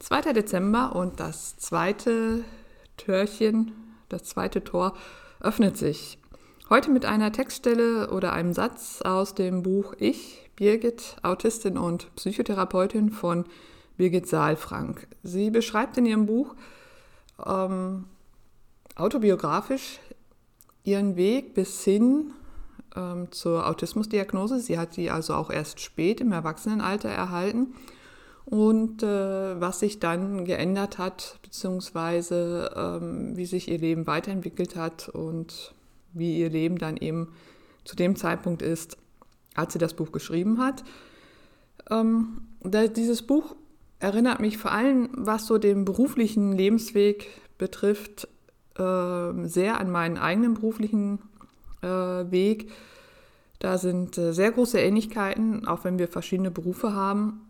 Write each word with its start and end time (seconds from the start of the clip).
2. 0.00 0.32
Dezember 0.32 0.94
und 0.94 1.18
das 1.18 1.56
zweite 1.56 2.44
Türchen, 2.96 3.72
das 4.08 4.24
zweite 4.24 4.62
Tor 4.62 4.94
öffnet 5.40 5.76
sich. 5.76 6.18
Heute 6.70 6.90
mit 6.90 7.04
einer 7.04 7.32
Textstelle 7.32 8.10
oder 8.10 8.32
einem 8.32 8.52
Satz 8.52 9.02
aus 9.02 9.34
dem 9.34 9.62
Buch 9.62 9.94
Ich, 9.98 10.50
Birgit, 10.54 11.16
Autistin 11.22 11.76
und 11.76 12.14
Psychotherapeutin 12.14 13.10
von 13.10 13.44
Birgit 13.96 14.28
Saalfrank. 14.28 15.08
Sie 15.24 15.50
beschreibt 15.50 15.96
in 15.98 16.06
ihrem 16.06 16.26
Buch 16.26 16.54
ähm, 17.44 18.04
autobiografisch 18.94 19.98
ihren 20.84 21.16
Weg 21.16 21.54
bis 21.54 21.82
hin 21.82 22.32
ähm, 22.94 23.32
zur 23.32 23.66
Autismusdiagnose. 23.66 24.60
Sie 24.60 24.78
hat 24.78 24.96
die 24.96 25.10
also 25.10 25.34
auch 25.34 25.50
erst 25.50 25.80
spät 25.80 26.20
im 26.20 26.30
Erwachsenenalter 26.30 27.08
erhalten 27.08 27.74
und 28.50 29.02
äh, 29.02 29.60
was 29.60 29.80
sich 29.80 30.00
dann 30.00 30.46
geändert 30.46 30.96
hat, 30.96 31.38
beziehungsweise 31.42 32.70
ähm, 32.74 33.36
wie 33.36 33.44
sich 33.44 33.68
ihr 33.68 33.78
Leben 33.78 34.06
weiterentwickelt 34.06 34.74
hat 34.74 35.10
und 35.10 35.74
wie 36.14 36.38
ihr 36.38 36.48
Leben 36.48 36.78
dann 36.78 36.96
eben 36.96 37.28
zu 37.84 37.94
dem 37.94 38.16
Zeitpunkt 38.16 38.62
ist, 38.62 38.96
als 39.54 39.74
sie 39.74 39.78
das 39.78 39.92
Buch 39.92 40.12
geschrieben 40.12 40.58
hat. 40.58 40.82
Ähm, 41.90 42.40
da, 42.62 42.86
dieses 42.86 43.22
Buch 43.22 43.54
erinnert 43.98 44.40
mich 44.40 44.56
vor 44.56 44.72
allem, 44.72 45.10
was 45.12 45.46
so 45.46 45.58
den 45.58 45.84
beruflichen 45.84 46.52
Lebensweg 46.52 47.28
betrifft, 47.58 48.28
äh, 48.78 49.46
sehr 49.46 49.78
an 49.78 49.90
meinen 49.90 50.16
eigenen 50.16 50.54
beruflichen 50.54 51.18
äh, 51.82 51.86
Weg. 51.86 52.70
Da 53.58 53.76
sind 53.76 54.16
äh, 54.16 54.32
sehr 54.32 54.52
große 54.52 54.80
Ähnlichkeiten, 54.80 55.66
auch 55.66 55.84
wenn 55.84 55.98
wir 55.98 56.08
verschiedene 56.08 56.50
Berufe 56.50 56.94
haben. 56.94 57.42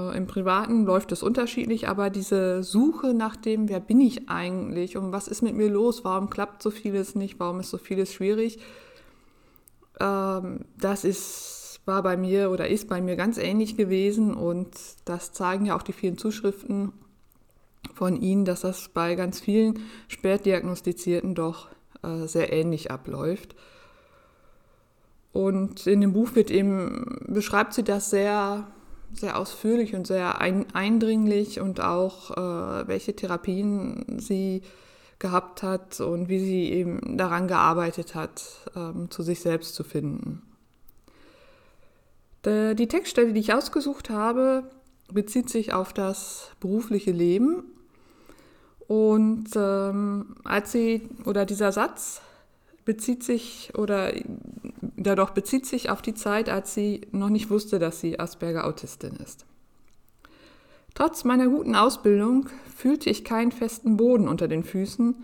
Äh, 0.00 0.16
Im 0.16 0.26
Privaten 0.26 0.84
läuft 0.84 1.12
es 1.12 1.22
unterschiedlich, 1.22 1.88
aber 1.88 2.10
diese 2.10 2.62
Suche 2.62 3.14
nach 3.14 3.36
dem, 3.36 3.68
wer 3.68 3.80
bin 3.80 4.00
ich 4.00 4.28
eigentlich 4.28 4.96
und 4.96 5.12
was 5.12 5.28
ist 5.28 5.42
mit 5.42 5.54
mir 5.54 5.68
los, 5.68 6.04
warum 6.04 6.30
klappt 6.30 6.62
so 6.62 6.70
vieles 6.70 7.14
nicht, 7.14 7.38
warum 7.38 7.60
ist 7.60 7.70
so 7.70 7.78
vieles 7.78 8.12
schwierig, 8.12 8.58
ähm, 10.00 10.64
das 10.78 11.04
ist, 11.04 11.80
war 11.84 12.02
bei 12.02 12.16
mir 12.16 12.50
oder 12.50 12.68
ist 12.68 12.88
bei 12.88 13.00
mir 13.00 13.16
ganz 13.16 13.38
ähnlich 13.38 13.76
gewesen 13.76 14.34
und 14.34 14.70
das 15.04 15.32
zeigen 15.32 15.66
ja 15.66 15.76
auch 15.76 15.82
die 15.82 15.92
vielen 15.92 16.18
Zuschriften 16.18 16.92
von 17.94 18.20
Ihnen, 18.20 18.44
dass 18.44 18.60
das 18.60 18.88
bei 18.88 19.14
ganz 19.14 19.40
vielen 19.40 19.80
Spätdiagnostizierten 20.08 21.34
doch 21.34 21.68
äh, 22.02 22.26
sehr 22.26 22.52
ähnlich 22.52 22.90
abläuft. 22.90 23.56
Und 25.32 25.86
in 25.86 26.00
dem 26.00 26.12
Buch 26.12 26.34
wird 26.34 26.50
eben, 26.50 27.20
beschreibt 27.28 27.72
sie 27.72 27.84
das 27.84 28.10
sehr 28.10 28.66
sehr 29.12 29.38
ausführlich 29.38 29.94
und 29.94 30.06
sehr 30.06 30.40
ein, 30.40 30.66
eindringlich 30.74 31.60
und 31.60 31.80
auch, 31.80 32.30
äh, 32.30 32.88
welche 32.88 33.14
Therapien 33.14 34.18
sie 34.18 34.62
gehabt 35.18 35.62
hat 35.62 36.00
und 36.00 36.28
wie 36.28 36.40
sie 36.40 36.72
eben 36.72 37.16
daran 37.16 37.46
gearbeitet 37.46 38.14
hat, 38.14 38.42
ähm, 38.74 39.10
zu 39.10 39.22
sich 39.22 39.40
selbst 39.40 39.74
zu 39.74 39.84
finden. 39.84 40.42
De, 42.44 42.74
die 42.74 42.88
Textstelle, 42.88 43.32
die 43.32 43.40
ich 43.40 43.52
ausgesucht 43.52 44.08
habe, 44.08 44.64
bezieht 45.12 45.50
sich 45.50 45.72
auf 45.72 45.92
das 45.92 46.50
berufliche 46.60 47.10
Leben. 47.10 47.64
Und 48.88 49.50
ähm, 49.54 50.36
als 50.44 50.72
sie, 50.72 51.08
oder 51.24 51.44
dieser 51.44 51.70
Satz 51.70 52.22
bezieht 52.84 53.22
sich, 53.22 53.72
oder 53.76 54.12
dadurch 55.06 55.30
bezieht 55.30 55.66
sich 55.66 55.90
auf 55.90 56.02
die 56.02 56.14
Zeit, 56.14 56.48
als 56.48 56.74
sie 56.74 57.06
noch 57.10 57.30
nicht 57.30 57.50
wusste, 57.50 57.78
dass 57.78 58.00
sie 58.00 58.20
Asperger-Autistin 58.20 59.16
ist. 59.16 59.46
Trotz 60.94 61.24
meiner 61.24 61.48
guten 61.48 61.74
Ausbildung 61.74 62.48
fühlte 62.76 63.08
ich 63.10 63.24
keinen 63.24 63.52
festen 63.52 63.96
Boden 63.96 64.28
unter 64.28 64.48
den 64.48 64.64
Füßen. 64.64 65.14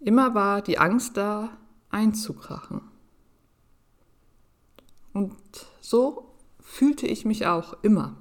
Immer 0.00 0.34
war 0.34 0.62
die 0.62 0.78
Angst 0.78 1.16
da, 1.16 1.50
einzukrachen. 1.90 2.80
Und 5.12 5.36
so 5.80 6.34
fühlte 6.60 7.06
ich 7.06 7.24
mich 7.24 7.46
auch 7.46 7.76
immer. 7.82 8.16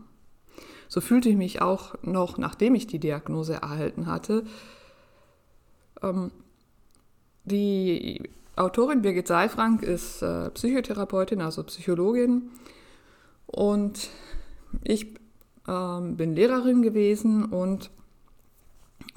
So 0.88 1.02
fühlte 1.02 1.30
ich 1.30 1.36
mich 1.36 1.62
auch 1.62 1.96
noch, 2.04 2.38
nachdem 2.38 2.76
ich 2.76 2.86
die 2.86 3.00
Diagnose 3.00 3.54
erhalten 3.56 4.06
hatte. 4.06 4.46
Ähm, 6.04 6.32
die 7.46 8.30
Autorin 8.56 9.02
Birgit 9.02 9.28
Seifrank 9.28 9.82
ist 9.82 10.22
äh, 10.22 10.50
Psychotherapeutin, 10.52 11.42
also 11.42 11.64
Psychologin. 11.64 12.52
Und 13.48 14.10
ich 14.84 15.16
ähm, 15.68 16.18
bin 16.18 16.36
Lehrerin 16.36 16.82
gewesen 16.82 17.46
und 17.46 17.90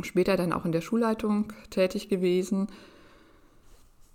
später 0.03 0.37
dann 0.37 0.53
auch 0.53 0.65
in 0.65 0.73
der 0.73 0.81
Schulleitung 0.81 1.53
tätig 1.71 2.09
gewesen. 2.09 2.69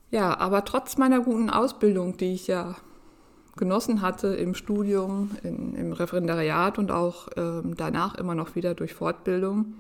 Ja, 0.09 0.38
aber 0.40 0.66
trotz 0.66 0.98
meiner 0.98 1.22
guten 1.22 1.50
Ausbildung, 1.50 2.18
die 2.18 2.34
ich 2.34 2.48
ja 2.48 2.76
genossen 3.56 4.02
hatte 4.02 4.28
im 4.28 4.56
Studium, 4.56 5.32
in, 5.44 5.76
im 5.76 5.94
Referendariat 5.94 6.80
und 6.80 6.92
auch 6.92 7.28
ähm, 7.38 7.76
danach 7.78 8.16
immer 8.16 8.36
noch 8.36 8.56
wieder 8.56 8.74
durch 8.74 8.94
Fortbildung, 8.94 9.76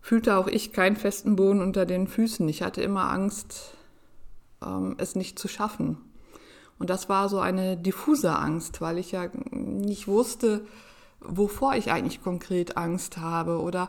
fühlte 0.00 0.36
auch 0.36 0.46
ich 0.46 0.72
keinen 0.72 0.96
festen 0.96 1.36
Boden 1.36 1.60
unter 1.60 1.84
den 1.84 2.06
Füßen. 2.06 2.48
Ich 2.48 2.62
hatte 2.62 2.82
immer 2.82 3.10
Angst, 3.10 3.75
ähm, 4.66 4.96
es 4.98 5.14
nicht 5.14 5.38
zu 5.38 5.48
schaffen. 5.48 5.98
Und 6.78 6.90
das 6.90 7.08
war 7.08 7.28
so 7.28 7.38
eine 7.38 7.76
diffuse 7.76 8.36
Angst, 8.36 8.80
weil 8.80 8.98
ich 8.98 9.12
ja 9.12 9.28
nicht 9.50 10.08
wusste, 10.08 10.66
wovor 11.20 11.74
ich 11.74 11.90
eigentlich 11.90 12.22
konkret 12.22 12.76
Angst 12.76 13.16
habe 13.18 13.60
oder 13.60 13.88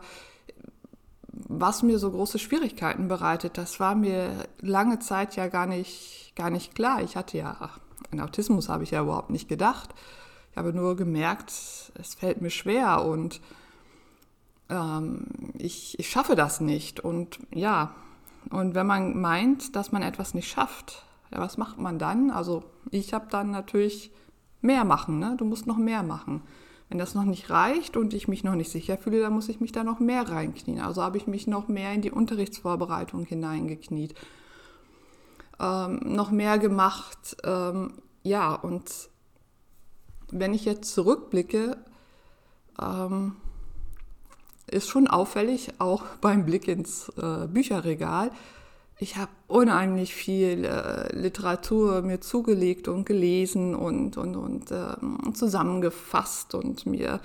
was 1.32 1.84
mir 1.84 2.00
so 2.00 2.12
große 2.12 2.40
Schwierigkeiten 2.40 3.08
bereitet. 3.08 3.58
Das 3.58 3.80
war 3.80 3.96
mir 3.96 4.48
lange 4.60 5.00
Zeit 5.00 5.36
ja 5.36 5.48
gar 5.48 5.68
nicht, 5.68 6.34
gar 6.36 6.50
nicht 6.50 6.76
klar. 6.76 7.02
Ich 7.04 7.16
hatte 7.16 7.38
ja, 7.38 7.72
an 8.12 8.22
Autismus 8.22 8.70
habe 8.70 8.84
ich 8.84 8.92
ja 8.92 9.02
überhaupt 9.02 9.30
nicht 9.30 9.50
gedacht. 9.50 9.94
Ich 10.52 10.58
habe 10.58 10.74
nur 10.74 10.96
gemerkt, 10.96 11.52
es 11.52 12.16
fällt 12.16 12.42
mir 12.42 12.50
schwer 12.50 13.06
und 13.06 13.42
ähm, 14.70 15.28
ich, 15.58 16.00
ich 16.00 16.10
schaffe 16.10 16.36
das 16.36 16.62
nicht. 16.62 17.00
Und 17.00 17.40
ja, 17.54 17.94
und 18.50 18.76
wenn 18.76 18.88
man 18.88 19.20
meint, 19.20 19.76
dass 19.76 19.92
man 19.92 20.02
etwas 20.02 20.34
nicht 20.34 20.50
schafft, 20.50 21.04
ja, 21.32 21.40
was 21.40 21.58
macht 21.58 21.78
man 21.78 22.00
dann? 22.00 22.32
Also 22.32 22.64
ich 22.92 23.14
habe 23.14 23.28
dann 23.30 23.52
natürlich 23.52 24.12
mehr 24.62 24.84
machen. 24.84 25.20
Ne? 25.20 25.36
Du 25.38 25.46
musst 25.46 25.68
noch 25.68 25.78
mehr 25.78 26.04
machen. 26.04 26.42
Wenn 26.90 26.98
das 26.98 27.16
noch 27.16 27.26
nicht 27.26 27.50
reicht 27.50 27.98
und 27.98 28.14
ich 28.14 28.30
mich 28.30 28.44
noch 28.44 28.56
nicht 28.56 28.72
sicher 28.72 28.98
fühle, 28.98 29.22
dann 29.22 29.34
muss 29.34 29.50
ich 29.50 29.60
mich 29.60 29.74
da 29.74 29.84
noch 29.84 30.00
mehr 30.00 30.30
reinknien. 30.30 30.80
Also 30.80 31.02
habe 31.02 31.18
ich 31.18 31.28
mich 31.28 31.46
noch 31.46 31.68
mehr 31.68 31.94
in 31.94 32.02
die 32.02 32.12
Unterrichtsvorbereitung 32.12 33.26
hineingekniet. 33.26 34.16
Ähm, 35.60 36.00
noch 36.04 36.32
mehr 36.32 36.58
gemacht. 36.60 37.36
Ähm, 37.44 37.94
ja, 38.24 38.54
und 38.54 39.10
wenn 40.32 40.54
ich 40.54 40.64
jetzt 40.64 40.94
zurückblicke, 40.94 41.78
ähm, 42.82 43.36
ist 44.70 44.90
schon 44.90 45.08
auffällig, 45.08 45.74
auch 45.80 46.04
beim 46.22 46.46
Blick 46.46 46.68
ins 46.68 47.10
äh, 47.18 47.48
Bücherregal. 47.48 48.32
Ich 49.00 49.16
habe 49.16 49.32
unheimlich 49.48 50.16
viel 50.16 50.66
äh, 50.66 51.16
Literatur 51.16 52.02
mir 52.02 52.20
zugelegt 52.20 52.88
und 52.88 53.06
gelesen 53.06 53.76
und, 53.76 54.18
und, 54.18 54.36
und 54.36 54.72
äh, 54.72 55.34
zusammengefasst 55.34 56.56
und 56.56 56.88
mir 56.88 57.22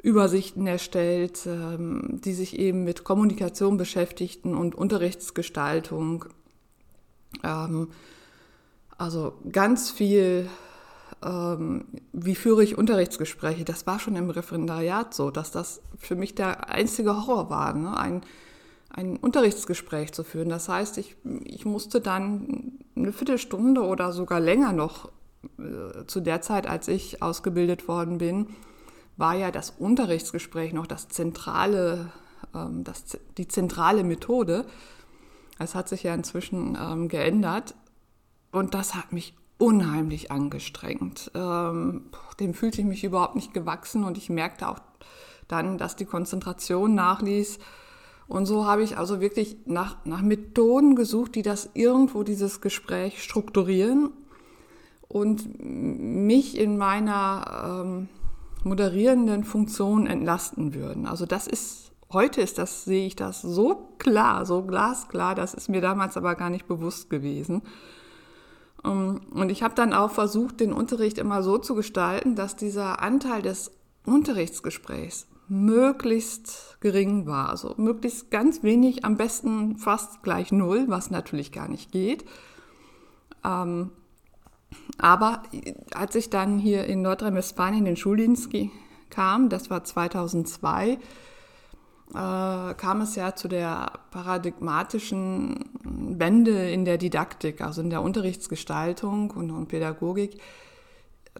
Übersichten 0.00 0.68
erstellt, 0.68 1.46
ähm, 1.46 2.20
die 2.24 2.34
sich 2.34 2.56
eben 2.58 2.84
mit 2.84 3.02
Kommunikation 3.02 3.76
beschäftigten 3.76 4.54
und 4.54 4.76
Unterrichtsgestaltung. 4.76 6.26
Ähm, 7.42 7.88
also 8.96 9.34
ganz 9.50 9.90
viel 9.90 10.48
ähm, 11.24 11.86
wie 12.12 12.34
führe 12.34 12.62
ich 12.62 12.78
Unterrichtsgespräche. 12.78 13.64
Das 13.64 13.86
war 13.86 13.98
schon 13.98 14.16
im 14.16 14.30
Referendariat 14.30 15.14
so, 15.14 15.30
dass 15.30 15.50
das 15.50 15.80
für 15.98 16.14
mich 16.14 16.34
der 16.34 16.70
einzige 16.70 17.16
Horror 17.16 17.50
war, 17.50 17.74
ne? 17.74 17.96
ein, 17.96 18.22
ein 18.90 19.16
Unterrichtsgespräch 19.16 20.12
zu 20.12 20.24
führen. 20.24 20.48
Das 20.48 20.68
heißt, 20.68 20.98
ich, 20.98 21.16
ich 21.44 21.64
musste 21.64 22.00
dann 22.00 22.78
eine 22.94 23.12
Viertelstunde 23.12 23.82
oder 23.82 24.12
sogar 24.12 24.40
länger 24.40 24.72
noch 24.72 25.10
äh, 25.58 26.06
zu 26.06 26.20
der 26.20 26.42
Zeit, 26.42 26.66
als 26.66 26.88
ich 26.88 27.22
ausgebildet 27.22 27.88
worden 27.88 28.18
bin, 28.18 28.48
war 29.16 29.34
ja 29.34 29.50
das 29.50 29.70
Unterrichtsgespräch 29.70 30.72
noch 30.72 30.86
das 30.86 31.08
zentrale, 31.08 32.12
ähm, 32.54 32.84
das, 32.84 33.18
die 33.38 33.48
zentrale 33.48 34.04
Methode. 34.04 34.66
Es 35.58 35.74
hat 35.74 35.88
sich 35.88 36.02
ja 36.02 36.14
inzwischen 36.14 36.76
ähm, 36.78 37.08
geändert 37.08 37.74
und 38.52 38.74
das 38.74 38.94
hat 38.94 39.12
mich 39.12 39.34
unheimlich 39.58 40.30
angestrengt. 40.30 41.30
Ähm, 41.34 42.04
dem 42.40 42.54
fühlte 42.54 42.80
ich 42.80 42.86
mich 42.86 43.04
überhaupt 43.04 43.36
nicht 43.36 43.54
gewachsen 43.54 44.04
und 44.04 44.18
ich 44.18 44.28
merkte 44.28 44.68
auch 44.68 44.78
dann, 45.48 45.78
dass 45.78 45.96
die 45.96 46.04
Konzentration 46.04 46.94
nachließ. 46.94 47.58
Und 48.28 48.46
so 48.46 48.66
habe 48.66 48.82
ich 48.82 48.98
also 48.98 49.20
wirklich 49.20 49.56
nach, 49.66 50.04
nach 50.04 50.20
Methoden 50.20 50.96
gesucht, 50.96 51.36
die 51.36 51.42
das 51.42 51.70
irgendwo, 51.74 52.24
dieses 52.24 52.60
Gespräch 52.60 53.22
strukturieren 53.22 54.10
und 55.08 55.48
mich 55.60 56.58
in 56.58 56.76
meiner 56.76 57.82
ähm, 57.84 58.08
moderierenden 58.64 59.44
Funktion 59.44 60.06
entlasten 60.06 60.74
würden. 60.74 61.06
Also 61.06 61.24
das 61.24 61.46
ist, 61.46 61.92
heute 62.12 62.40
ist 62.40 62.58
das, 62.58 62.84
sehe 62.84 63.06
ich 63.06 63.14
das 63.14 63.42
so 63.42 63.94
klar, 63.98 64.44
so 64.44 64.62
glasklar, 64.62 65.36
das 65.36 65.54
ist 65.54 65.68
mir 65.68 65.80
damals 65.80 66.16
aber 66.16 66.34
gar 66.34 66.50
nicht 66.50 66.66
bewusst 66.66 67.08
gewesen. 67.08 67.62
Ähm, 68.86 69.20
und 69.32 69.50
ich 69.50 69.62
habe 69.62 69.74
dann 69.74 69.92
auch 69.92 70.10
versucht, 70.10 70.60
den 70.60 70.72
Unterricht 70.72 71.18
immer 71.18 71.42
so 71.42 71.58
zu 71.58 71.74
gestalten, 71.74 72.36
dass 72.36 72.56
dieser 72.56 73.02
Anteil 73.02 73.42
des 73.42 73.72
Unterrichtsgesprächs 74.06 75.26
möglichst 75.48 76.78
gering 76.80 77.26
war. 77.26 77.50
Also 77.50 77.74
möglichst 77.76 78.30
ganz 78.30 78.62
wenig, 78.62 79.04
am 79.04 79.16
besten 79.16 79.76
fast 79.76 80.22
gleich 80.22 80.52
null, 80.52 80.84
was 80.88 81.10
natürlich 81.10 81.52
gar 81.52 81.68
nicht 81.68 81.92
geht. 81.92 82.24
Ähm, 83.44 83.90
aber 84.98 85.42
als 85.94 86.14
ich 86.14 86.30
dann 86.30 86.58
hier 86.58 86.84
in 86.84 87.02
Nordrhein-Westfalen 87.02 87.78
in 87.78 87.84
den 87.84 87.96
Schuldienst 87.96 88.50
kam, 89.10 89.48
das 89.48 89.70
war 89.70 89.84
2002, 89.84 90.98
äh, 92.10 92.74
kam 92.74 93.00
es 93.00 93.16
ja 93.16 93.34
zu 93.34 93.48
der 93.48 93.92
paradigmatischen 94.10 95.64
Wende 95.82 96.70
in 96.70 96.84
der 96.84 96.98
Didaktik, 96.98 97.60
also 97.60 97.80
in 97.80 97.90
der 97.90 98.02
Unterrichtsgestaltung 98.02 99.30
und, 99.30 99.50
und 99.50 99.68
Pädagogik, 99.68 100.40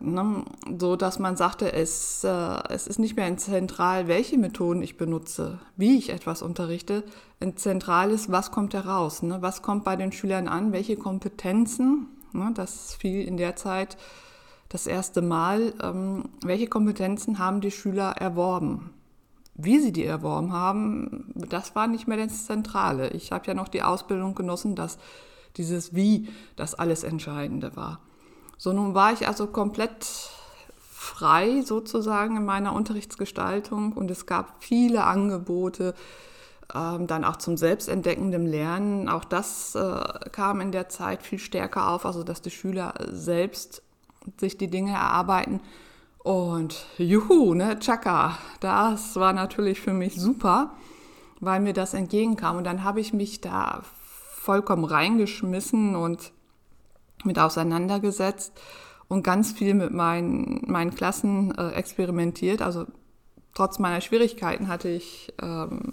ne, 0.00 0.44
so 0.78 0.96
dass 0.96 1.18
man 1.18 1.36
sagte, 1.36 1.72
es, 1.72 2.24
äh, 2.24 2.58
es 2.68 2.86
ist 2.86 2.98
nicht 2.98 3.16
mehr 3.16 3.36
zentral, 3.36 4.08
welche 4.08 4.38
Methoden 4.38 4.82
ich 4.82 4.96
benutze, 4.96 5.58
wie 5.76 5.98
ich 5.98 6.10
etwas 6.10 6.42
unterrichte. 6.42 7.04
Zentral 7.56 8.10
ist, 8.10 8.32
was 8.32 8.50
kommt 8.50 8.74
heraus, 8.74 9.22
ne? 9.22 9.42
was 9.42 9.62
kommt 9.62 9.84
bei 9.84 9.96
den 9.96 10.12
Schülern 10.12 10.48
an, 10.48 10.72
welche 10.72 10.96
Kompetenzen 10.96 12.08
Ne? 12.36 12.52
Das 12.54 12.94
fiel 12.94 13.26
in 13.26 13.36
der 13.36 13.56
Zeit 13.56 13.96
das 14.68 14.86
erste 14.86 15.22
Mal. 15.22 15.74
Ähm, 15.82 16.24
welche 16.44 16.68
Kompetenzen 16.68 17.38
haben 17.38 17.60
die 17.60 17.70
Schüler 17.70 18.12
erworben? 18.12 18.90
Wie 19.58 19.80
sie 19.80 19.92
die 19.92 20.04
erworben 20.04 20.52
haben, 20.52 21.32
das 21.34 21.74
war 21.74 21.86
nicht 21.86 22.06
mehr 22.06 22.18
das 22.18 22.44
Zentrale. 22.44 23.10
Ich 23.10 23.32
habe 23.32 23.46
ja 23.46 23.54
noch 23.54 23.68
die 23.68 23.82
Ausbildung 23.82 24.34
genossen, 24.34 24.74
dass 24.74 24.98
dieses 25.56 25.94
Wie 25.94 26.28
das 26.56 26.74
alles 26.74 27.04
Entscheidende 27.04 27.74
war. 27.74 28.00
So 28.58 28.72
nun 28.72 28.94
war 28.94 29.12
ich 29.12 29.26
also 29.26 29.46
komplett 29.46 30.06
frei 30.78 31.62
sozusagen 31.62 32.36
in 32.36 32.44
meiner 32.44 32.74
Unterrichtsgestaltung 32.74 33.92
und 33.92 34.10
es 34.10 34.26
gab 34.26 34.62
viele 34.62 35.04
Angebote, 35.04 35.94
ähm, 36.74 37.06
dann 37.06 37.24
auch 37.24 37.36
zum 37.36 37.56
selbstentdeckenden 37.56 38.44
Lernen. 38.44 39.08
Auch 39.08 39.24
das 39.24 39.74
äh, 39.74 40.30
kam 40.32 40.60
in 40.60 40.72
der 40.72 40.88
Zeit 40.88 41.22
viel 41.22 41.38
stärker 41.38 41.88
auf, 41.88 42.04
also 42.04 42.24
dass 42.24 42.42
die 42.42 42.50
Schüler 42.50 42.94
selbst 43.10 43.82
sich 44.38 44.58
die 44.58 44.68
Dinge 44.68 44.92
erarbeiten. 44.92 45.60
Und 46.26 46.86
juhu, 46.98 47.54
ne, 47.54 47.78
Chaka, 47.78 48.36
das 48.58 49.14
war 49.14 49.32
natürlich 49.32 49.80
für 49.80 49.92
mich 49.92 50.20
super, 50.20 50.74
weil 51.38 51.60
mir 51.60 51.72
das 51.72 51.94
entgegenkam. 51.94 52.56
Und 52.56 52.64
dann 52.64 52.82
habe 52.82 52.98
ich 52.98 53.12
mich 53.12 53.40
da 53.40 53.82
vollkommen 54.34 54.84
reingeschmissen 54.84 55.94
und 55.94 56.32
mit 57.22 57.38
auseinandergesetzt 57.38 58.60
und 59.06 59.22
ganz 59.22 59.52
viel 59.52 59.74
mit 59.74 59.92
meinen, 59.92 60.64
meinen 60.66 60.92
Klassen 60.92 61.56
äh, 61.56 61.68
experimentiert. 61.74 62.60
Also 62.60 62.86
trotz 63.54 63.78
meiner 63.78 64.00
Schwierigkeiten 64.00 64.66
hatte 64.66 64.88
ich 64.88 65.32
ähm, 65.40 65.92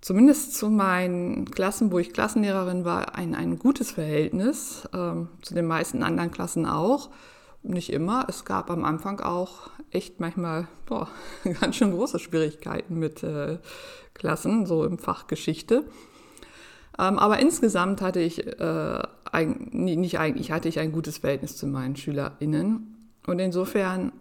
zumindest 0.00 0.56
zu 0.56 0.70
meinen 0.70 1.48
Klassen, 1.52 1.92
wo 1.92 2.00
ich 2.00 2.12
Klassenlehrerin 2.12 2.84
war, 2.84 3.14
ein, 3.14 3.36
ein 3.36 3.60
gutes 3.60 3.92
Verhältnis, 3.92 4.88
ähm, 4.92 5.28
zu 5.40 5.54
den 5.54 5.66
meisten 5.66 6.02
anderen 6.02 6.32
Klassen 6.32 6.66
auch. 6.66 7.10
Nicht 7.62 7.92
immer. 7.92 8.26
Es 8.28 8.44
gab 8.44 8.70
am 8.70 8.84
Anfang 8.84 9.20
auch 9.20 9.70
echt 9.90 10.20
manchmal 10.20 10.68
boah, 10.86 11.08
ganz 11.60 11.76
schön 11.76 11.92
große 11.92 12.18
Schwierigkeiten 12.18 12.98
mit 12.98 13.22
äh, 13.22 13.58
Klassen, 14.14 14.66
so 14.66 14.84
im 14.84 14.98
Fach 14.98 15.26
Geschichte. 15.26 15.84
Ähm, 16.98 17.18
aber 17.18 17.38
insgesamt 17.38 18.00
hatte 18.00 18.20
ich, 18.20 18.46
äh, 18.46 19.02
ein, 19.30 19.68
nicht 19.72 20.18
eigentlich, 20.18 20.50
hatte 20.50 20.68
ich 20.68 20.78
ein 20.78 20.92
gutes 20.92 21.18
Verhältnis 21.18 21.56
zu 21.56 21.66
meinen 21.66 21.96
SchülerInnen. 21.96 23.10
Und 23.26 23.38
insofern 23.38 24.12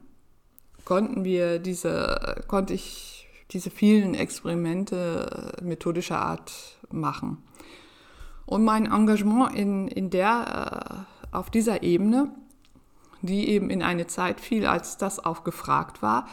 konnten 0.85 1.23
wir 1.23 1.59
diese, 1.59 2.43
konnte 2.47 2.73
ich 2.73 3.27
diese 3.51 3.69
vielen 3.69 4.13
Experimente 4.13 5.55
äh, 5.59 5.63
methodischer 5.63 6.19
Art 6.19 6.77
machen. 6.91 7.43
Und 8.45 8.63
mein 8.63 8.85
Engagement 8.85 9.55
in, 9.55 9.87
in 9.87 10.09
der, 10.09 11.05
äh, 11.31 11.35
auf 11.35 11.49
dieser 11.49 11.83
Ebene, 11.83 12.31
die 13.21 13.49
eben 13.49 13.69
in 13.69 13.81
eine 13.81 14.07
Zeit 14.07 14.41
fiel, 14.41 14.65
als 14.65 14.97
das 14.97 15.23
auch 15.23 15.43
gefragt 15.43 16.01
war, 16.01 16.27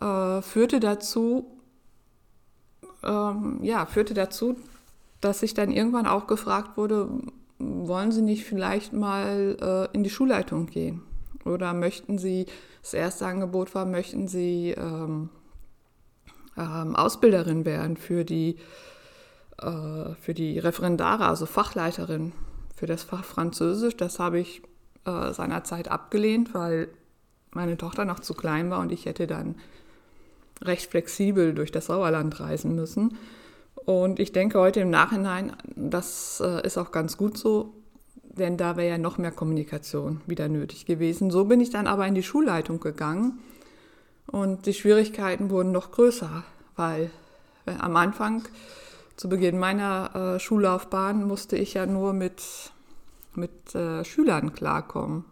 äh, 0.00 0.42
führte 0.42 0.80
dazu, 0.80 1.46
ähm, 3.02 3.60
ja, 3.62 3.86
führte 3.86 4.14
dazu, 4.14 4.56
dass 5.20 5.42
ich 5.42 5.54
dann 5.54 5.70
irgendwann 5.70 6.06
auch 6.06 6.26
gefragt 6.26 6.76
wurde, 6.76 7.08
wollen 7.58 8.12
Sie 8.12 8.22
nicht 8.22 8.44
vielleicht 8.44 8.92
mal 8.92 9.88
in 9.94 10.04
die 10.04 10.10
Schulleitung 10.10 10.66
gehen? 10.66 11.00
Oder 11.46 11.72
möchten 11.72 12.18
Sie, 12.18 12.46
das 12.82 12.92
erste 12.92 13.26
Angebot 13.26 13.74
war, 13.74 13.86
möchten 13.86 14.28
Sie 14.28 14.72
ähm, 14.72 15.30
ähm, 16.56 16.96
Ausbilderin 16.96 17.64
werden 17.64 17.96
für 17.96 18.24
die, 18.24 18.56
äh, 19.58 20.14
für 20.20 20.34
die 20.34 20.58
Referendare, 20.58 21.26
also 21.26 21.46
Fachleiterin 21.46 22.32
für 22.74 22.86
das 22.86 23.02
Fach 23.02 23.24
Französisch. 23.24 23.96
Das 23.96 24.18
habe 24.18 24.40
ich 24.40 24.62
äh, 25.06 25.32
seinerzeit 25.32 25.88
abgelehnt, 25.88 26.54
weil 26.54 26.88
meine 27.52 27.76
Tochter 27.76 28.04
noch 28.04 28.20
zu 28.20 28.34
klein 28.34 28.70
war 28.70 28.80
und 28.80 28.92
ich 28.92 29.06
hätte 29.06 29.26
dann 29.26 29.56
recht 30.62 30.90
flexibel 30.90 31.54
durch 31.54 31.72
das 31.72 31.86
Sauerland 31.86 32.38
reisen 32.40 32.74
müssen. 32.74 33.16
Und 33.84 34.18
ich 34.18 34.32
denke 34.32 34.58
heute 34.58 34.80
im 34.80 34.90
Nachhinein, 34.90 35.52
das 35.74 36.42
äh, 36.44 36.66
ist 36.66 36.76
auch 36.78 36.90
ganz 36.90 37.16
gut 37.16 37.38
so, 37.38 37.74
denn 38.22 38.56
da 38.56 38.76
wäre 38.76 38.88
ja 38.88 38.98
noch 38.98 39.18
mehr 39.18 39.30
Kommunikation 39.30 40.20
wieder 40.26 40.48
nötig 40.48 40.86
gewesen. 40.86 41.30
So 41.30 41.44
bin 41.44 41.60
ich 41.60 41.70
dann 41.70 41.86
aber 41.86 42.06
in 42.06 42.14
die 42.14 42.22
Schulleitung 42.22 42.80
gegangen 42.80 43.38
und 44.26 44.66
die 44.66 44.74
Schwierigkeiten 44.74 45.50
wurden 45.50 45.72
noch 45.72 45.92
größer, 45.92 46.44
weil 46.74 47.10
äh, 47.66 47.72
am 47.78 47.96
Anfang, 47.96 48.42
zu 49.16 49.28
Beginn 49.30 49.58
meiner 49.58 50.34
äh, 50.36 50.40
Schullaufbahn, 50.40 51.26
musste 51.26 51.56
ich 51.56 51.74
ja 51.74 51.86
nur 51.86 52.12
mit, 52.12 52.42
mit 53.36 53.74
äh, 53.74 54.04
Schülern 54.04 54.52
klarkommen. 54.52 55.24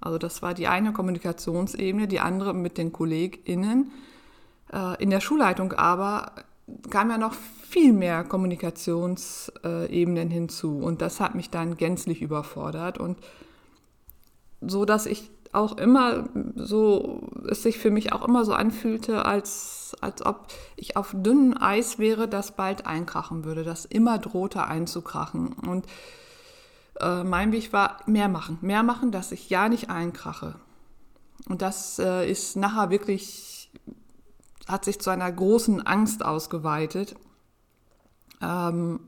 Also 0.00 0.16
das 0.18 0.42
war 0.42 0.54
die 0.54 0.66
eine 0.66 0.92
Kommunikationsebene, 0.92 2.08
die 2.08 2.18
andere 2.20 2.54
mit 2.54 2.78
den 2.78 2.92
KollegInnen. 2.92 3.92
Äh, 4.72 5.02
in 5.02 5.10
der 5.10 5.20
Schulleitung 5.20 5.74
aber 5.74 6.32
kam 6.88 7.10
ja 7.10 7.18
noch 7.18 7.34
viel 7.34 7.92
mehr 7.92 8.24
Kommunikationsebenen 8.24 10.30
hinzu 10.30 10.78
und 10.78 11.02
das 11.02 11.20
hat 11.20 11.34
mich 11.34 11.50
dann 11.50 11.76
gänzlich 11.76 12.22
überfordert 12.22 12.96
und 12.98 13.18
so, 14.60 14.84
dass 14.84 15.06
ich 15.06 15.30
auch 15.52 15.76
immer 15.78 16.28
so, 16.54 17.28
es 17.48 17.62
sich 17.62 17.78
für 17.78 17.90
mich 17.90 18.12
auch 18.12 18.26
immer 18.26 18.44
so 18.44 18.52
anfühlte, 18.52 19.24
als, 19.24 19.96
als 20.00 20.24
ob 20.24 20.46
ich 20.76 20.96
auf 20.96 21.14
dünnem 21.16 21.56
Eis 21.60 21.98
wäre, 21.98 22.28
das 22.28 22.52
bald 22.52 22.86
einkrachen 22.86 23.44
würde, 23.44 23.64
das 23.64 23.84
immer 23.84 24.18
drohte 24.18 24.64
einzukrachen. 24.64 25.48
Und 25.48 25.86
äh, 27.00 27.24
mein 27.24 27.52
Weg 27.52 27.72
war, 27.72 27.98
mehr 28.06 28.28
machen, 28.28 28.58
mehr 28.60 28.82
machen, 28.82 29.12
dass 29.12 29.32
ich 29.32 29.50
ja 29.50 29.68
nicht 29.68 29.90
einkrache. 29.90 30.56
Und 31.48 31.62
das 31.62 31.98
äh, 31.98 32.30
ist 32.30 32.56
nachher 32.56 32.90
wirklich, 32.90 33.70
hat 34.68 34.84
sich 34.84 35.00
zu 35.00 35.10
einer 35.10 35.30
großen 35.30 35.84
Angst 35.86 36.24
ausgeweitet. 36.24 37.16
Ähm, 38.40 39.00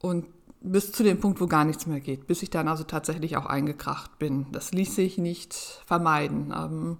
und 0.00 0.26
bis 0.60 0.92
zu 0.92 1.02
dem 1.02 1.20
Punkt, 1.20 1.40
wo 1.40 1.46
gar 1.46 1.64
nichts 1.64 1.86
mehr 1.86 2.00
geht, 2.00 2.26
bis 2.26 2.42
ich 2.42 2.50
dann 2.50 2.68
also 2.68 2.84
tatsächlich 2.84 3.36
auch 3.36 3.46
eingekracht 3.46 4.18
bin. 4.18 4.46
Das 4.52 4.72
ließ 4.72 4.94
sich 4.94 5.18
nicht 5.18 5.54
vermeiden. 5.86 6.54
Ähm, 6.56 6.98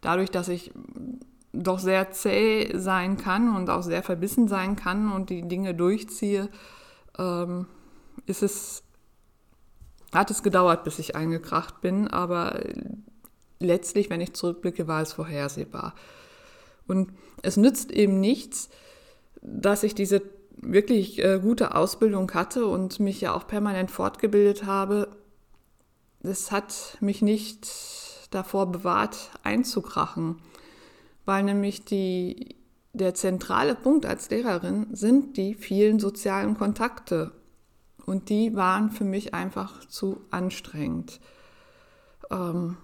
dadurch, 0.00 0.30
dass 0.30 0.48
ich 0.48 0.72
doch 1.52 1.78
sehr 1.78 2.12
zäh 2.12 2.76
sein 2.76 3.16
kann 3.16 3.54
und 3.56 3.68
auch 3.70 3.82
sehr 3.82 4.02
verbissen 4.02 4.48
sein 4.48 4.76
kann 4.76 5.12
und 5.12 5.30
die 5.30 5.46
Dinge 5.46 5.74
durchziehe, 5.74 6.48
ähm, 7.18 7.66
ist 8.26 8.42
es, 8.42 8.82
hat 10.12 10.30
es 10.30 10.42
gedauert, 10.42 10.84
bis 10.84 10.98
ich 10.98 11.16
eingekracht 11.16 11.80
bin, 11.80 12.08
aber 12.08 12.60
letztlich, 13.58 14.10
wenn 14.10 14.20
ich 14.20 14.34
zurückblicke, 14.34 14.86
war 14.88 15.02
es 15.02 15.12
vorhersehbar. 15.12 15.94
Und 16.86 17.12
es 17.42 17.56
nützt 17.56 17.90
eben 17.90 18.20
nichts, 18.20 18.68
dass 19.40 19.82
ich 19.82 19.94
diese 19.94 20.22
wirklich 20.56 21.22
äh, 21.22 21.40
gute 21.40 21.74
Ausbildung 21.74 22.30
hatte 22.32 22.66
und 22.66 23.00
mich 23.00 23.20
ja 23.20 23.34
auch 23.34 23.46
permanent 23.46 23.90
fortgebildet 23.90 24.64
habe, 24.64 25.08
das 26.22 26.52
hat 26.52 26.96
mich 27.00 27.20
nicht 27.20 27.68
davor 28.30 28.70
bewahrt, 28.70 29.30
einzukrachen, 29.42 30.36
weil 31.24 31.42
nämlich 31.42 31.84
die, 31.84 32.56
der 32.92 33.14
zentrale 33.14 33.74
Punkt 33.74 34.06
als 34.06 34.30
Lehrerin 34.30 34.86
sind 34.92 35.36
die 35.36 35.54
vielen 35.54 35.98
sozialen 35.98 36.56
Kontakte 36.56 37.32
und 38.06 38.28
die 38.28 38.54
waren 38.54 38.90
für 38.90 39.04
mich 39.04 39.34
einfach 39.34 39.86
zu 39.86 40.20
anstrengend. 40.30 41.20
Ähm, 42.30 42.76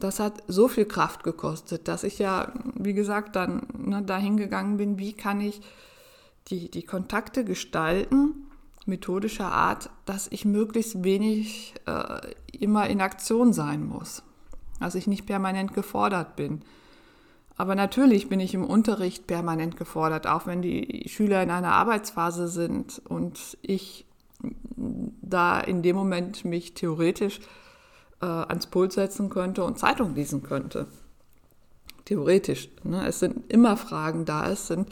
das 0.00 0.20
hat 0.20 0.42
so 0.46 0.68
viel 0.68 0.84
Kraft 0.84 1.24
gekostet, 1.24 1.88
dass 1.88 2.04
ich 2.04 2.18
ja, 2.18 2.52
wie 2.74 2.92
gesagt, 2.92 3.36
dann 3.36 3.66
ne, 3.76 4.02
dahin 4.02 4.36
gegangen 4.36 4.76
bin, 4.76 4.98
wie 4.98 5.12
kann 5.12 5.40
ich 5.40 5.60
die, 6.48 6.70
die 6.70 6.84
Kontakte 6.84 7.44
gestalten, 7.44 8.46
methodischer 8.84 9.50
Art, 9.50 9.90
dass 10.04 10.28
ich 10.30 10.44
möglichst 10.44 11.02
wenig 11.02 11.74
äh, 11.86 12.20
immer 12.52 12.88
in 12.88 13.00
Aktion 13.00 13.52
sein 13.52 13.84
muss, 13.84 14.22
dass 14.80 14.94
ich 14.94 15.06
nicht 15.06 15.26
permanent 15.26 15.74
gefordert 15.74 16.36
bin. 16.36 16.62
Aber 17.56 17.74
natürlich 17.74 18.28
bin 18.28 18.40
ich 18.40 18.54
im 18.54 18.64
Unterricht 18.64 19.26
permanent 19.26 19.76
gefordert, 19.76 20.26
auch 20.26 20.46
wenn 20.46 20.60
die 20.60 21.08
Schüler 21.08 21.42
in 21.42 21.50
einer 21.50 21.72
Arbeitsphase 21.72 22.48
sind 22.48 23.00
und 23.08 23.56
ich 23.62 24.04
da 25.22 25.60
in 25.60 25.82
dem 25.82 25.96
Moment 25.96 26.44
mich 26.44 26.74
theoretisch 26.74 27.40
äh, 28.20 28.26
ans 28.26 28.66
Pult 28.66 28.92
setzen 28.92 29.30
könnte 29.30 29.64
und 29.64 29.78
Zeitung 29.78 30.14
lesen 30.14 30.42
könnte. 30.42 30.86
Theoretisch. 32.04 32.68
Ne? 32.84 33.06
Es 33.06 33.20
sind 33.20 33.50
immer 33.50 33.76
Fragen 33.76 34.26
da, 34.26 34.50
es 34.50 34.66
sind 34.66 34.88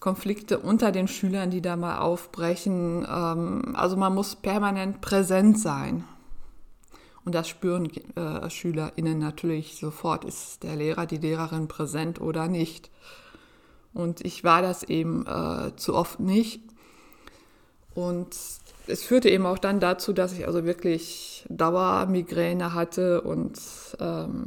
Konflikte 0.00 0.58
unter 0.58 0.90
den 0.90 1.06
Schülern, 1.06 1.50
die 1.50 1.62
da 1.62 1.76
mal 1.76 1.98
aufbrechen. 1.98 3.06
Ähm, 3.08 3.74
also 3.76 3.96
man 3.96 4.14
muss 4.14 4.34
permanent 4.34 5.00
präsent 5.00 5.58
sein. 5.60 6.04
Und 7.24 7.34
das 7.34 7.48
spüren 7.48 7.88
äh, 8.16 8.50
SchülerInnen 8.50 9.18
natürlich 9.18 9.76
sofort. 9.76 10.24
Ist 10.24 10.62
der 10.62 10.76
Lehrer, 10.76 11.06
die 11.06 11.18
Lehrerin 11.18 11.68
präsent 11.68 12.20
oder 12.20 12.48
nicht? 12.48 12.90
Und 13.94 14.24
ich 14.24 14.42
war 14.42 14.62
das 14.62 14.82
eben 14.82 15.26
äh, 15.26 15.76
zu 15.76 15.94
oft 15.94 16.18
nicht. 16.18 16.62
Und 17.94 18.36
es 18.86 19.04
führte 19.04 19.28
eben 19.28 19.46
auch 19.46 19.58
dann 19.58 19.80
dazu, 19.80 20.12
dass 20.12 20.32
ich 20.32 20.46
also 20.46 20.64
wirklich 20.64 21.44
Dauermigräne 21.48 22.74
hatte 22.74 23.20
und 23.20 23.60
ähm, 24.00 24.46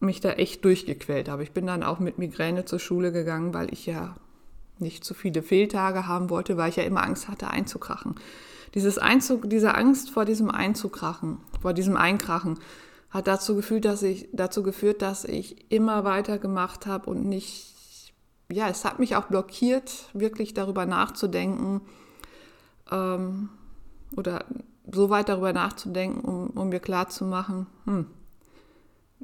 mich 0.00 0.20
da 0.20 0.32
echt 0.32 0.64
durchgequält 0.64 1.28
habe. 1.28 1.42
Ich 1.42 1.52
bin 1.52 1.66
dann 1.66 1.82
auch 1.82 1.98
mit 1.98 2.18
Migräne 2.18 2.66
zur 2.66 2.78
Schule 2.78 3.12
gegangen, 3.12 3.54
weil 3.54 3.72
ich 3.72 3.86
ja 3.86 4.14
nicht 4.78 5.04
zu 5.04 5.14
viele 5.14 5.42
Fehltage 5.42 6.06
haben 6.06 6.30
wollte, 6.30 6.56
weil 6.56 6.68
ich 6.68 6.76
ja 6.76 6.82
immer 6.82 7.02
Angst 7.02 7.28
hatte, 7.28 7.48
einzukrachen. 7.48 8.16
Dieses 8.74 8.98
Einzug, 8.98 9.48
diese 9.48 9.74
Angst 9.74 10.10
vor 10.10 10.24
diesem 10.24 10.50
Einzukrachen, 10.50 11.38
vor 11.60 11.72
diesem 11.72 11.96
Einkrachen, 11.96 12.58
hat 13.10 13.28
dazu 13.28 13.54
geführt, 13.54 13.84
dass 13.84 14.02
ich, 14.02 14.28
dazu 14.32 14.62
geführt, 14.62 15.00
dass 15.00 15.24
ich 15.24 15.70
immer 15.70 16.04
weiter 16.04 16.38
gemacht 16.38 16.86
habe 16.86 17.08
und 17.08 17.24
nicht, 17.26 18.12
ja, 18.50 18.68
es 18.68 18.84
hat 18.84 18.98
mich 18.98 19.14
auch 19.14 19.26
blockiert, 19.26 20.10
wirklich 20.12 20.52
darüber 20.52 20.84
nachzudenken, 20.84 21.82
ähm, 22.90 23.50
oder 24.16 24.44
so 24.92 25.10
weit 25.10 25.28
darüber 25.28 25.52
nachzudenken, 25.52 26.20
um, 26.20 26.50
um 26.50 26.68
mir 26.68 26.80
klarzumachen, 26.80 27.66
hm, 27.84 28.06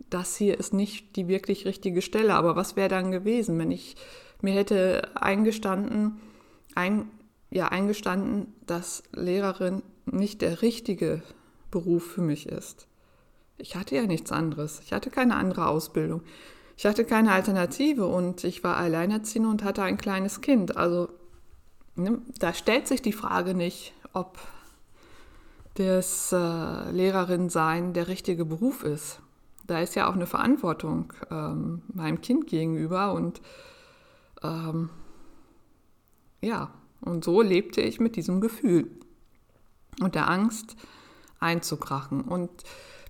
das 0.09 0.37
hier 0.37 0.59
ist 0.59 0.73
nicht 0.73 1.17
die 1.17 1.29
wirklich 1.29 1.67
richtige 1.67 2.01
Stelle. 2.01 2.35
Aber 2.35 2.57
was 2.57 2.77
wäre 2.77 2.89
dann 2.89 3.11
gewesen, 3.11 3.59
wenn 3.59 3.71
ich 3.71 3.97
mir 4.41 4.55
hätte 4.55 5.11
eingestanden, 5.15 6.21
ein, 6.75 7.11
ja, 7.51 7.69
eingestanden, 7.69 8.53
dass 8.67 9.03
Lehrerin 9.13 9.83
nicht 10.07 10.43
der 10.43 10.63
richtige 10.63 11.23
Beruf 11.71 12.05
für 12.13 12.23
mich 12.23 12.49
ist? 12.49 12.87
Ich 13.59 13.77
hatte 13.77 13.97
ja 13.97 14.07
nichts 14.07 14.33
anderes. 14.33 14.81
Ich 14.85 14.93
hatte 14.93 15.11
keine 15.11 15.37
andere 15.37 15.67
Ausbildung. 15.67 16.23
Ich 16.77 16.87
hatte 16.87 17.05
keine 17.05 17.33
Alternative 17.33 18.07
und 18.07 18.45
ich 18.45 18.65
war 18.65 18.77
alleinerziehend 18.77 19.47
und 19.47 19.65
hatte 19.65 19.83
ein 19.83 19.99
kleines 19.99 20.41
Kind. 20.41 20.77
Also 20.77 21.09
Ne? 22.01 22.23
Da 22.39 22.55
stellt 22.55 22.89
sich 22.89 23.03
die 23.03 23.13
Frage 23.13 23.55
nicht, 23.55 23.93
ob 24.13 24.39
das 25.75 26.33
äh, 26.33 26.91
Lehrerin 26.91 27.49
sein 27.49 27.93
der 27.93 28.09
richtige 28.09 28.45
Beruf 28.45 28.85
ist. 28.85 29.21
Da 29.67 29.81
ist 29.81 29.95
ja 29.95 30.09
auch 30.09 30.15
eine 30.15 30.27
Verantwortung 30.27 31.13
ähm, 31.31 31.83
meinem 31.93 32.21
Kind 32.21 32.47
gegenüber 32.47 33.13
und 33.13 33.41
ähm, 34.43 34.91
ja, 36.41 36.73
und 37.01 37.25
so 37.25 37.41
lebte 37.43 37.81
ich 37.81 38.01
mit 38.01 38.17
diesem 38.17 38.41
Gefühl 38.41 38.91
und 40.01 40.15
der 40.15 40.29
Angst 40.29 40.77
einzukrachen. 41.39 42.23
Und 42.23 42.51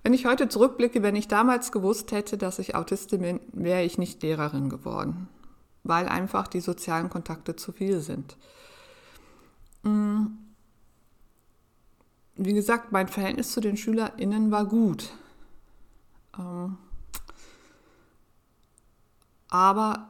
wenn 0.03 0.13
ich 0.13 0.25
heute 0.25 0.49
zurückblicke, 0.49 1.03
wenn 1.03 1.15
ich 1.15 1.27
damals 1.27 1.71
gewusst 1.71 2.11
hätte, 2.11 2.37
dass 2.37 2.59
ich 2.59 2.75
Autistin 2.75 3.21
bin, 3.21 3.39
wäre 3.51 3.83
ich 3.83 3.97
nicht 3.97 4.23
Lehrerin 4.23 4.69
geworden, 4.69 5.27
weil 5.83 6.07
einfach 6.07 6.47
die 6.47 6.61
sozialen 6.61 7.09
Kontakte 7.09 7.55
zu 7.55 7.71
viel 7.71 7.99
sind. 7.99 8.37
Mm. 9.83 10.25
Wie 12.35 12.53
gesagt, 12.53 12.91
mein 12.91 13.07
Verhältnis 13.07 13.51
zu 13.51 13.61
den 13.61 13.77
SchülerInnen 13.77 14.49
war 14.49 14.65
gut. 14.65 15.13
Ähm, 16.39 16.77
aber 19.49 20.07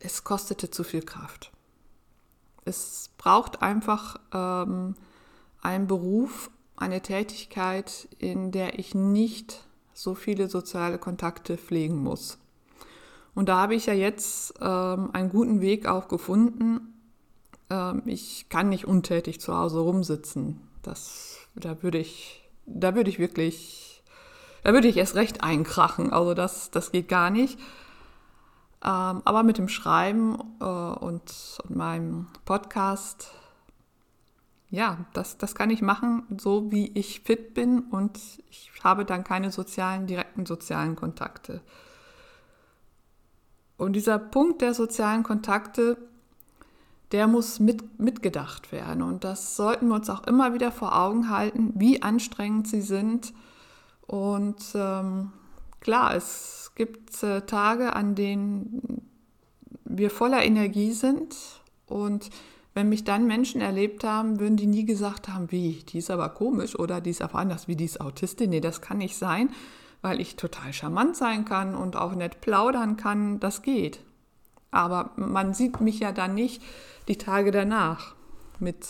es 0.00 0.24
kostete 0.24 0.70
zu 0.70 0.84
viel 0.84 1.02
Kraft. 1.02 1.53
Es 2.64 3.10
braucht 3.18 3.62
einfach 3.62 4.16
ähm, 4.32 4.94
einen 5.60 5.86
Beruf, 5.86 6.50
eine 6.76 7.00
Tätigkeit, 7.02 8.08
in 8.18 8.50
der 8.50 8.78
ich 8.78 8.94
nicht 8.94 9.66
so 9.92 10.14
viele 10.14 10.48
soziale 10.48 10.98
Kontakte 10.98 11.56
pflegen 11.56 11.96
muss. 11.96 12.38
Und 13.34 13.48
da 13.48 13.58
habe 13.58 13.74
ich 13.74 13.86
ja 13.86 13.94
jetzt 13.94 14.54
ähm, 14.60 15.10
einen 15.12 15.30
guten 15.30 15.60
Weg 15.60 15.86
auch 15.86 16.08
gefunden, 16.08 16.94
ähm, 17.70 18.02
ich 18.06 18.48
kann 18.48 18.68
nicht 18.68 18.86
untätig 18.86 19.40
zu 19.40 19.56
Hause 19.56 19.80
rumsitzen. 19.80 20.60
Das, 20.82 21.38
da 21.54 21.82
würde 21.82 21.98
ich, 21.98 22.48
da 22.66 22.94
würde 22.94 23.10
ich 23.10 23.18
wirklich, 23.18 24.02
da 24.62 24.72
würde 24.72 24.88
ich 24.88 24.96
erst 24.96 25.14
recht 25.14 25.42
einkrachen. 25.42 26.12
Also 26.12 26.34
das, 26.34 26.70
das 26.70 26.92
geht 26.92 27.08
gar 27.08 27.30
nicht. 27.30 27.58
Ähm, 28.84 29.22
aber 29.24 29.42
mit 29.42 29.56
dem 29.56 29.68
Schreiben 29.68 30.38
äh, 30.60 30.64
und, 30.64 31.58
meinem 31.68 32.26
Podcast, 32.44 33.30
ja, 34.68 34.98
das, 35.14 35.38
das 35.38 35.54
kann 35.54 35.70
ich 35.70 35.80
machen, 35.80 36.24
so 36.38 36.70
wie 36.70 36.88
ich 36.88 37.20
fit 37.20 37.54
bin 37.54 37.80
und 37.80 38.18
ich 38.50 38.70
habe 38.82 39.06
dann 39.06 39.24
keine 39.24 39.50
sozialen, 39.50 40.06
direkten 40.06 40.44
sozialen 40.44 40.96
Kontakte. 40.96 41.62
Und 43.78 43.94
dieser 43.94 44.18
Punkt 44.18 44.60
der 44.60 44.74
sozialen 44.74 45.22
Kontakte, 45.22 45.96
der 47.12 47.26
muss 47.26 47.60
mit, 47.60 47.98
mitgedacht 47.98 48.70
werden. 48.70 49.02
Und 49.02 49.24
das 49.24 49.56
sollten 49.56 49.88
wir 49.88 49.94
uns 49.94 50.10
auch 50.10 50.24
immer 50.24 50.52
wieder 50.52 50.70
vor 50.70 50.96
Augen 50.96 51.30
halten, 51.30 51.72
wie 51.76 52.02
anstrengend 52.02 52.68
sie 52.68 52.82
sind. 52.82 53.32
Und 54.06 54.62
ähm, 54.74 55.32
klar, 55.84 56.16
es 56.16 56.72
gibt 56.74 57.22
äh, 57.22 57.42
Tage, 57.42 57.94
an 57.94 58.16
denen 58.16 59.02
wir 59.84 60.10
voller 60.10 60.42
Energie 60.42 60.90
sind. 60.90 61.36
Und 61.86 62.30
wenn 62.72 62.88
mich 62.88 63.04
dann 63.04 63.28
Menschen 63.28 63.60
erlebt 63.60 64.02
haben, 64.02 64.40
würden 64.40 64.56
die 64.56 64.66
nie 64.66 64.84
gesagt 64.84 65.28
haben, 65.28 65.52
wie, 65.52 65.84
die 65.88 65.98
ist 65.98 66.10
aber 66.10 66.30
komisch 66.30 66.76
oder 66.76 67.00
die 67.00 67.10
ist 67.10 67.22
aber 67.22 67.38
anders, 67.38 67.68
wie 67.68 67.76
die 67.76 67.84
ist 67.84 68.00
Autistin. 68.00 68.50
Nee, 68.50 68.60
das 68.60 68.80
kann 68.80 68.98
nicht 68.98 69.16
sein, 69.16 69.50
weil 70.02 70.20
ich 70.20 70.34
total 70.34 70.72
charmant 70.72 71.16
sein 71.16 71.44
kann 71.44 71.76
und 71.76 71.94
auch 71.94 72.16
nett 72.16 72.40
plaudern 72.40 72.96
kann. 72.96 73.38
Das 73.38 73.62
geht. 73.62 74.00
Aber 74.72 75.12
man 75.14 75.54
sieht 75.54 75.80
mich 75.80 76.00
ja 76.00 76.10
dann 76.10 76.34
nicht 76.34 76.60
die 77.06 77.18
Tage 77.18 77.52
danach 77.52 78.16
mit 78.58 78.84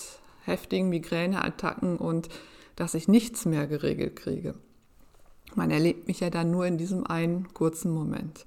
heftigen 0.44 0.88
Migräneattacken 0.88 1.98
und 1.98 2.28
dass 2.76 2.94
ich 2.94 3.06
nichts 3.06 3.44
mehr 3.44 3.66
geregelt 3.66 4.16
kriege. 4.16 4.54
Man 5.54 5.70
erlebt 5.70 6.08
mich 6.08 6.20
ja 6.20 6.30
dann 6.30 6.50
nur 6.50 6.66
in 6.66 6.78
diesem 6.78 7.06
einen 7.06 7.52
kurzen 7.54 7.92
Moment. 7.92 8.46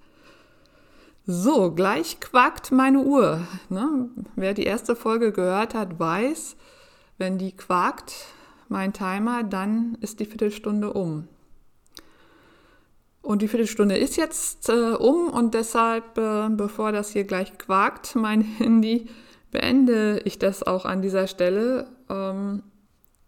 So, 1.25 1.71
gleich 1.71 2.19
quakt 2.19 2.71
meine 2.71 2.99
Uhr. 2.99 3.45
Ne? 3.69 4.09
Wer 4.35 4.53
die 4.53 4.63
erste 4.63 4.95
Folge 4.95 5.31
gehört 5.31 5.73
hat, 5.73 5.99
weiß, 5.99 6.55
wenn 7.17 7.37
die 7.37 7.51
quakt, 7.51 8.13
mein 8.69 8.93
Timer, 8.93 9.43
dann 9.43 9.97
ist 10.01 10.19
die 10.19 10.25
Viertelstunde 10.25 10.93
um. 10.93 11.27
Und 13.21 13.41
die 13.41 13.49
Viertelstunde 13.49 13.97
ist 13.97 14.15
jetzt 14.15 14.69
äh, 14.69 14.93
um 14.93 15.29
und 15.29 15.53
deshalb, 15.53 16.17
äh, 16.17 16.47
bevor 16.49 16.93
das 16.93 17.09
hier 17.09 17.25
gleich 17.25 17.57
quakt, 17.57 18.15
mein 18.15 18.41
Handy, 18.57 19.09
beende 19.51 20.21
ich 20.23 20.39
das 20.39 20.63
auch 20.63 20.85
an 20.85 21.01
dieser 21.01 21.27
Stelle. 21.27 21.89
Ähm, 22.09 22.63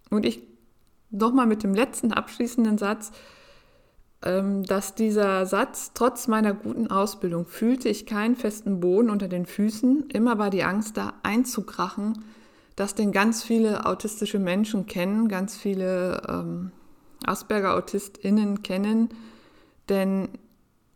und 0.10 0.26
ich 0.26 0.42
nochmal 1.10 1.48
mit 1.48 1.64
dem 1.64 1.74
letzten 1.74 2.14
abschließenden 2.14 2.78
Satz, 2.78 3.12
dass 4.22 4.96
dieser 4.96 5.46
Satz, 5.46 5.92
trotz 5.94 6.28
meiner 6.28 6.54
guten 6.54 6.92
Ausbildung, 6.92 7.46
fühlte 7.46 7.88
ich 7.88 8.06
keinen 8.06 8.36
festen 8.36 8.82
Boden 8.82 9.10
unter 9.10 9.30
den 9.30 9.46
Füßen. 9.46 10.10
Immer 10.10 10.38
war 10.38 10.50
die 10.50 10.66
Angst 10.66 10.98
da 10.98 11.14
einzukrachen, 11.24 12.26
dass 12.76 12.96
den 12.96 13.14
ganz 13.14 13.44
viele 13.44 13.86
autistische 13.86 14.40
Menschen 14.40 14.88
kennen, 14.88 15.30
ganz 15.30 15.56
viele 15.56 16.22
ähm, 16.28 16.72
Asperger-AutistInnen 17.26 18.62
kennen, 18.62 19.10
denn 19.88 20.30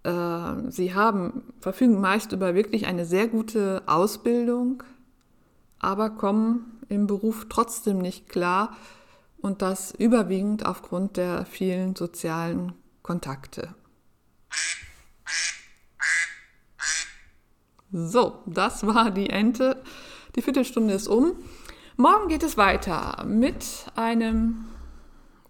äh, 0.04 0.70
sie 0.70 0.94
haben, 0.94 1.44
verfügen 1.62 2.02
meist 2.02 2.34
über 2.34 2.56
wirklich 2.56 2.88
eine 2.88 3.06
sehr 3.06 3.28
gute 3.28 3.84
Ausbildung, 3.86 4.84
aber 5.80 6.10
kommen 6.10 6.80
im 6.90 7.08
Beruf 7.08 7.48
trotzdem 7.50 8.00
nicht 8.00 8.28
klar 8.28 8.76
und 9.42 9.62
das 9.62 9.94
überwiegend 9.94 10.66
aufgrund 10.66 11.16
der 11.16 11.46
vielen 11.46 11.96
sozialen 11.96 12.74
Kontakte. 13.04 13.76
So, 17.92 18.42
das 18.48 18.88
war 18.88 19.12
die 19.12 19.30
Ente. 19.30 19.84
Die 20.36 20.42
Viertelstunde 20.42 20.96
ist 20.96 21.08
um. 21.08 21.34
Morgen 21.96 22.28
geht 22.28 22.42
es 22.42 22.58
weiter 22.58 23.24
mit 23.28 23.86
einem 23.96 24.66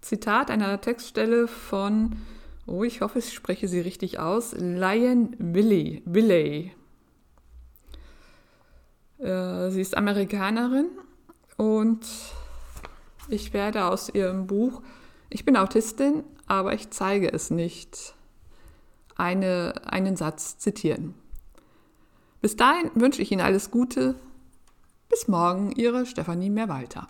Zitat 0.02 0.52
einer 0.52 0.82
Textstelle 0.82 1.48
von, 1.48 2.18
oh, 2.66 2.84
ich 2.84 3.00
hoffe, 3.00 3.20
ich 3.20 3.32
spreche 3.32 3.70
sie 3.70 3.80
richtig 3.80 4.20
aus, 4.20 4.54
Lion 4.58 5.36
Willy, 5.40 6.02
Willey. 6.06 6.74
Äh, 9.20 9.70
sie 9.70 9.80
ist 9.80 9.96
Amerikanerin 9.96 10.88
und 11.56 12.06
ich 13.30 13.54
werde 13.54 13.86
aus 13.86 14.10
ihrem 14.10 14.48
Buch, 14.48 14.82
ich 15.30 15.46
bin 15.46 15.56
Autistin, 15.56 16.26
aber 16.48 16.74
ich 16.74 16.90
zeige 16.90 17.32
es 17.32 17.50
nicht, 17.50 18.16
eine, 19.16 19.74
einen 19.86 20.16
Satz 20.16 20.58
zitieren. 20.58 21.16
Bis 22.42 22.56
dahin 22.56 22.92
wünsche 22.96 23.22
ich 23.22 23.32
Ihnen 23.32 23.42
alles 23.42 23.72
Gute. 23.72 24.16
Bis 25.10 25.28
morgen, 25.28 25.72
Ihre 25.72 26.06
Stefanie 26.06 26.50
Mehrwalter. 26.50 27.08